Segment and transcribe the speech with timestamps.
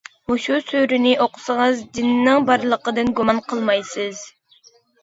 [0.29, 4.27] مۇشۇ سۈرىنى ئوقۇسىڭىز جىننىڭ بارلىقىدىن گۇمان قىلمايسىز.